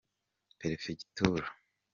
perefegitura. 0.59 1.47